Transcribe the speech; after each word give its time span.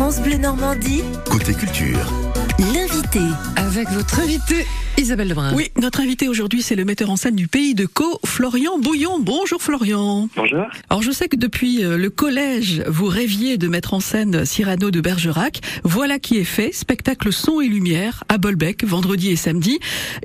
France 0.00 0.22
Bleu 0.22 0.38
Normandie, 0.38 1.02
Côté 1.30 1.52
culture. 1.52 2.10
l'invité. 2.58 3.20
Avec 3.56 3.86
votre 3.90 4.18
invité, 4.20 4.66
Isabelle 5.00 5.28
Lebrun. 5.28 5.54
Oui, 5.54 5.68
notre 5.80 6.00
invité 6.02 6.28
aujourd'hui, 6.28 6.60
c'est 6.60 6.76
le 6.76 6.84
metteur 6.84 7.08
en 7.10 7.16
scène 7.16 7.34
du 7.34 7.48
pays 7.48 7.74
de 7.74 7.86
Caux, 7.86 8.20
Florian 8.26 8.78
Bouillon. 8.78 9.18
Bonjour 9.18 9.62
Florian. 9.62 10.28
Bonjour. 10.36 10.66
Alors 10.90 11.02
je 11.02 11.10
sais 11.10 11.26
que 11.28 11.36
depuis 11.36 11.82
euh, 11.82 11.96
le 11.96 12.10
collège, 12.10 12.82
vous 12.86 13.06
rêviez 13.06 13.56
de 13.56 13.66
mettre 13.66 13.94
en 13.94 14.00
scène 14.00 14.44
Cyrano 14.44 14.90
de 14.90 15.00
Bergerac. 15.00 15.60
Voilà 15.84 16.18
qui 16.18 16.36
est 16.36 16.44
fait, 16.44 16.72
spectacle 16.72 17.32
son 17.32 17.62
et 17.62 17.68
lumière 17.68 18.24
à 18.28 18.36
Bolbec, 18.36 18.84
vendredi 18.84 19.30
et 19.30 19.36
samedi. 19.36 19.78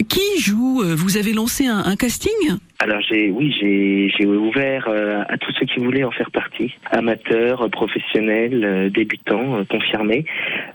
Qui 0.10 0.42
joue 0.42 0.82
Euh, 0.84 0.94
Vous 0.96 1.16
avez 1.18 1.32
lancé 1.32 1.66
un, 1.68 1.80
un 1.86 1.96
casting? 1.96 2.32
Alors 2.80 3.00
j'ai 3.10 3.32
oui 3.32 3.56
j'ai 3.58 4.12
j'ai 4.18 4.26
ouvert 4.26 4.86
euh, 4.90 5.24
à 5.30 5.38
tous 5.38 5.54
ceux 5.58 5.66
qui 5.66 5.80
voulaient 5.80 6.04
en 6.04 6.12
faire 6.12 6.30
partie, 6.30 6.74
amateurs, 6.92 7.70
professionnels, 7.70 8.66
euh, 8.66 8.90
débutants, 8.90 9.60
euh, 9.60 9.64
confirmés. 9.64 10.26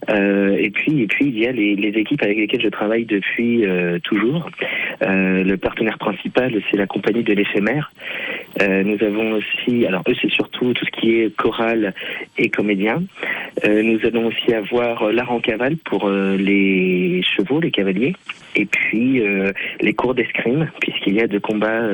Euh, 0.08 0.56
et 0.58 0.70
puis 0.70 1.02
et 1.02 1.06
puis 1.06 1.26
il 1.26 1.38
y 1.38 1.46
a 1.46 1.52
les, 1.52 1.76
les 1.76 1.90
équipes 2.00 2.22
avec 2.22 2.38
lesquelles 2.38 2.62
je 2.62 2.70
travaille 2.70 3.04
depuis 3.04 3.66
euh, 3.66 3.89
toujours. 3.98 4.48
Euh, 5.02 5.44
le 5.44 5.56
partenaire 5.56 5.98
principal 5.98 6.52
c'est 6.70 6.76
la 6.76 6.86
compagnie 6.86 7.22
de 7.22 7.32
l'éphémère. 7.32 7.92
Euh, 8.60 8.82
nous 8.82 9.02
avons 9.04 9.32
aussi 9.32 9.86
alors 9.86 10.02
eux 10.08 10.14
c'est 10.20 10.30
surtout 10.30 10.72
tout 10.74 10.84
ce 10.84 10.90
qui 10.90 11.20
est 11.20 11.34
chorale 11.36 11.94
et 12.38 12.50
comédien. 12.50 13.02
Euh, 13.64 13.82
nous 13.82 13.98
allons 14.06 14.26
aussi 14.26 14.54
avoir 14.54 15.02
euh, 15.02 15.12
l'art 15.12 15.30
en 15.30 15.40
cavale 15.40 15.76
pour 15.76 16.08
euh, 16.08 16.36
les 16.36 17.22
chevaux, 17.22 17.60
les 17.60 17.70
cavaliers. 17.70 18.14
Et 18.56 18.66
puis 18.66 19.22
les 19.80 19.94
cours 19.94 20.12
d'escrime, 20.12 20.68
puisqu'il 20.80 21.14
y 21.14 21.20
a 21.20 21.28
de 21.28 21.38
combats 21.38 21.84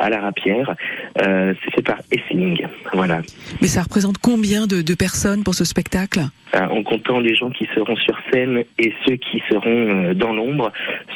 à 0.00 0.10
la 0.10 0.20
rapière. 0.20 0.74
C'est 1.16 1.74
fait 1.76 1.82
par 1.82 1.98
Essling. 2.10 2.66
Voilà. 2.92 3.22
Mais 3.62 3.68
ça 3.68 3.82
représente 3.82 4.18
combien 4.18 4.66
de, 4.66 4.82
de 4.82 4.94
personnes 4.94 5.44
pour 5.44 5.54
ce 5.54 5.64
spectacle? 5.64 6.22
En 6.52 6.82
comptant 6.82 7.20
les 7.20 7.36
gens 7.36 7.50
qui 7.50 7.68
seront 7.72 7.94
sur 7.96 8.18
scène 8.32 8.64
et 8.78 8.92
ceux 9.06 9.14
qui 9.14 9.40
seront 9.48 10.12
dans 10.14 10.32
l'ombre, 10.32 10.72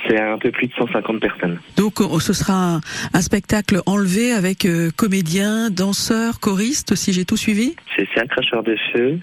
c'est 0.06 0.20
un 0.20 0.38
peu 0.38 0.50
plus 0.50 0.68
de 0.68 0.72
150 0.74 1.20
personnes. 1.20 1.58
Donc 1.76 2.00
euh, 2.00 2.18
ce 2.20 2.32
sera 2.32 2.74
un, 2.74 2.80
un 3.14 3.20
spectacle 3.20 3.80
enlevé 3.86 4.32
avec 4.32 4.64
euh, 4.64 4.90
comédiens, 4.96 5.70
danseurs, 5.70 6.40
choristes, 6.40 6.94
si 6.94 7.12
j'ai 7.12 7.24
tout 7.24 7.36
suivi? 7.36 7.74
C'est 7.96 8.08
ça, 8.14 8.24
cracheur 8.26 8.62
de 8.62 8.76
feu, 8.92 9.18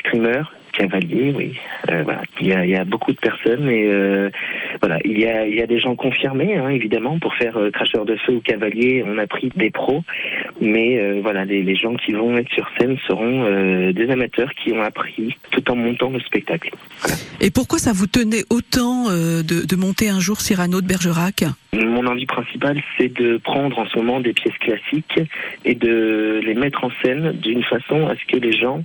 escrimeur, 0.00 0.52
cavalier, 0.72 1.32
oui. 1.36 1.52
Euh, 1.90 2.02
voilà. 2.04 2.22
il, 2.40 2.48
y 2.48 2.76
a, 2.76 2.84
beaucoup 2.84 3.12
de 3.12 3.18
personnes 3.18 3.68
et 3.68 3.86
euh, 3.86 4.30
voilà, 4.80 4.98
il 5.04 5.18
y 5.18 5.26
a, 5.26 5.66
des 5.66 5.78
gens 5.78 5.94
confirmés, 5.94 6.56
hein, 6.56 6.68
évidemment, 6.68 7.18
pour 7.18 7.34
faire 7.34 7.56
euh, 7.56 7.70
cracheur 7.70 8.04
de 8.04 8.16
feu 8.16 8.34
ou 8.34 8.40
cavalier, 8.40 9.04
on 9.06 9.18
a 9.18 9.26
pris 9.26 9.50
des 9.56 9.70
pros, 9.70 10.02
mais 10.60 11.20
voilà, 11.20 11.44
les, 11.44 11.74
gens 11.74 11.94
qui 11.94 12.12
vont 12.12 12.36
être 12.36 12.50
sur 12.50 12.68
scène 12.78 12.96
seront 13.06 13.90
des 13.92 14.10
amateurs 14.10 14.50
qui 14.54 14.72
ont 14.72 14.82
appris 14.82 15.36
tout 15.50 15.70
en 15.70 15.76
montant 15.76 16.10
le 16.10 16.20
spectacle. 16.20 16.70
Et 17.40 17.50
pourquoi 17.50 17.78
ça 17.78 17.92
vous 17.92 18.06
tenait 18.06 18.44
autant 18.50 19.06
de 19.08 19.76
monter 19.76 20.08
un 20.08 20.20
jour 20.20 20.40
Cyrano 20.40 20.80
de 20.80 20.86
Bergerac? 20.86 21.44
Mon 21.72 22.04
envie 22.06 22.26
principale, 22.26 22.82
c'est 22.98 23.12
de 23.12 23.36
prendre 23.36 23.78
en 23.78 23.86
ce 23.86 23.96
moment 23.96 24.18
des 24.20 24.32
pièces 24.32 24.56
classiques 24.58 25.20
et 25.64 25.76
de 25.76 26.40
les 26.44 26.54
mettre 26.54 26.82
en 26.82 26.90
scène 27.02 27.32
d'une 27.32 27.62
façon 27.62 28.08
à 28.08 28.16
ce 28.16 28.24
que 28.26 28.38
les 28.38 28.52
gens 28.52 28.82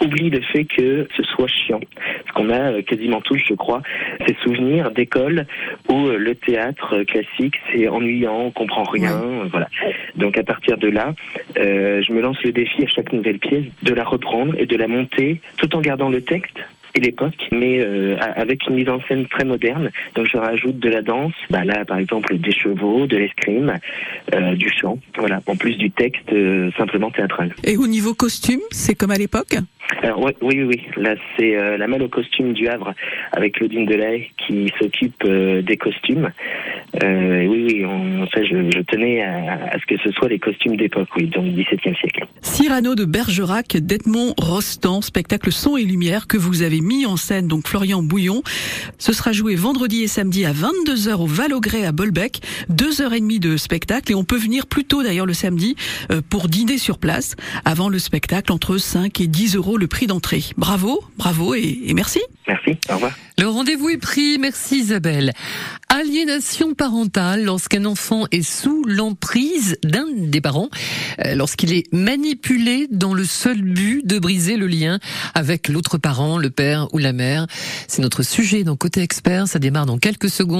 oublient 0.00 0.30
le 0.30 0.40
fait 0.40 0.64
que 0.64 1.06
ce 1.14 1.22
soit 1.22 1.48
chiant. 1.48 1.80
Parce 2.24 2.32
qu'on 2.34 2.48
a 2.48 2.72
euh, 2.72 2.82
quasiment 2.82 3.20
tous, 3.20 3.38
je 3.46 3.52
crois, 3.54 3.82
ces 4.26 4.34
souvenirs 4.42 4.90
d'école 4.90 5.46
où 5.90 6.06
euh, 6.06 6.16
le 6.16 6.34
théâtre 6.34 6.94
euh, 6.94 7.04
classique, 7.04 7.56
c'est 7.70 7.88
ennuyant, 7.88 8.36
on 8.46 8.50
comprend 8.50 8.84
rien, 8.84 9.20
voilà. 9.50 9.68
Donc 10.16 10.38
à 10.38 10.42
partir 10.42 10.78
de 10.78 10.88
là, 10.88 11.14
euh, 11.58 12.02
je 12.02 12.12
me 12.12 12.22
lance 12.22 12.42
le 12.42 12.52
défi 12.52 12.84
à 12.84 12.86
chaque 12.86 13.12
nouvelle 13.12 13.38
pièce 13.38 13.64
de 13.82 13.92
la 13.92 14.04
reprendre 14.04 14.54
et 14.58 14.64
de 14.64 14.76
la 14.76 14.88
monter 14.88 15.40
tout 15.58 15.76
en 15.76 15.80
gardant 15.80 16.08
le 16.08 16.22
texte 16.22 16.56
et 16.94 17.00
l'époque, 17.00 17.48
mais 17.52 17.80
euh, 17.80 18.16
avec 18.18 18.66
une 18.68 18.76
mise 18.76 18.88
en 18.88 19.00
scène 19.08 19.26
très 19.26 19.44
moderne. 19.44 19.90
Donc 20.14 20.26
je 20.30 20.36
rajoute 20.36 20.78
de 20.78 20.88
la 20.88 21.02
danse, 21.02 21.34
bah 21.50 21.64
là 21.64 21.84
par 21.84 21.98
exemple 21.98 22.36
des 22.38 22.52
chevaux, 22.52 23.06
de 23.06 23.16
l'escrime, 23.16 23.78
euh, 24.34 24.54
du 24.54 24.70
chant, 24.70 24.98
voilà, 25.18 25.40
en 25.46 25.56
plus 25.56 25.76
du 25.76 25.90
texte 25.90 26.32
euh, 26.32 26.70
simplement 26.76 27.10
théâtral. 27.10 27.54
Et 27.64 27.76
au 27.76 27.86
niveau 27.86 28.14
costume, 28.14 28.60
c'est 28.70 28.94
comme 28.94 29.10
à 29.10 29.18
l'époque? 29.18 29.56
Alors 30.04 30.22
ouais, 30.22 30.36
oui, 30.42 30.62
oui, 30.62 30.64
oui, 30.64 31.02
là 31.02 31.14
c'est 31.38 31.56
euh, 31.56 31.78
la 31.78 31.86
malle 31.86 32.02
au 32.02 32.08
costume 32.08 32.52
du 32.52 32.68
Havre 32.68 32.92
avec 33.32 33.54
Claudine 33.54 33.86
Delay 33.86 34.30
qui 34.36 34.70
s'occupe 34.78 35.24
euh, 35.24 35.62
des 35.62 35.78
costumes. 35.78 36.30
Euh, 37.02 37.46
oui, 37.46 37.64
oui, 37.66 37.84
on, 37.86 38.26
ça 38.26 38.44
je, 38.44 38.70
je 38.70 38.80
tenais 38.82 39.22
à, 39.22 39.54
à 39.72 39.78
ce 39.78 39.86
que 39.86 39.96
ce 40.04 40.10
soit 40.12 40.28
les 40.28 40.38
costumes 40.38 40.76
d'époque, 40.76 41.08
oui, 41.16 41.28
donc 41.28 41.46
17e 41.46 41.98
siècle. 41.98 42.26
Cyrano 42.42 42.94
de 42.94 43.06
Bergerac 43.06 43.78
d'Edmond 43.78 44.34
Rostand, 44.38 45.00
spectacle 45.00 45.50
son 45.50 45.78
et 45.78 45.84
lumière 45.84 46.26
que 46.26 46.36
vous 46.36 46.60
avez 46.60 46.82
mis 46.82 47.06
en 47.06 47.16
scène, 47.16 47.48
donc 47.48 47.66
Florian 47.66 48.02
Bouillon. 48.02 48.42
Ce 48.98 49.14
sera 49.14 49.32
joué 49.32 49.54
vendredi 49.54 50.02
et 50.02 50.06
samedi 50.06 50.44
à 50.44 50.52
22h 50.52 51.14
au 51.14 51.26
Val-au-Grès 51.26 51.86
à 51.86 51.92
Bolbec. 51.92 52.40
Deux 52.68 53.00
heures 53.00 53.14
et 53.14 53.20
demie 53.20 53.40
de 53.40 53.56
spectacle 53.56 54.12
et 54.12 54.14
on 54.14 54.24
peut 54.24 54.36
venir 54.36 54.66
plus 54.66 54.84
tôt 54.84 55.02
d'ailleurs 55.02 55.24
le 55.24 55.32
samedi 55.32 55.76
euh, 56.10 56.20
pour 56.28 56.48
dîner 56.48 56.76
sur 56.76 56.98
place 56.98 57.36
avant 57.64 57.88
le 57.88 57.98
spectacle 57.98 58.52
entre 58.52 58.76
5 58.76 59.18
et 59.22 59.26
10 59.26 59.56
euros 59.56 59.78
le 59.78 59.88
prix 59.94 60.08
d'entrée. 60.08 60.42
Bravo, 60.56 61.04
bravo 61.16 61.54
et, 61.54 61.78
et 61.86 61.94
merci. 61.94 62.20
Merci, 62.48 62.76
au 62.90 62.94
revoir. 62.94 63.12
Le 63.38 63.48
rendez-vous 63.48 63.90
est 63.90 63.98
pris. 63.98 64.38
Merci 64.38 64.78
Isabelle. 64.78 65.32
Aliénation 65.88 66.74
parentale 66.74 67.44
lorsqu'un 67.44 67.84
enfant 67.84 68.26
est 68.30 68.42
sous 68.42 68.84
l'emprise 68.84 69.76
d'un 69.84 70.06
des 70.12 70.40
parents, 70.40 70.68
euh, 71.24 71.34
lorsqu'il 71.34 71.72
est 71.72 71.92
manipulé 71.92 72.86
dans 72.90 73.14
le 73.14 73.24
seul 73.24 73.62
but 73.62 74.06
de 74.06 74.18
briser 74.18 74.56
le 74.56 74.66
lien 74.66 74.98
avec 75.34 75.68
l'autre 75.68 75.98
parent, 75.98 76.38
le 76.38 76.50
père 76.50 76.92
ou 76.92 76.98
la 76.98 77.12
mère. 77.12 77.46
C'est 77.88 78.02
notre 78.02 78.22
sujet 78.22 78.62
dans 78.62 78.76
Côté 78.76 79.02
Expert. 79.02 79.46
Ça 79.46 79.58
démarre 79.58 79.86
dans 79.86 79.98
quelques 79.98 80.30
secondes. 80.30 80.52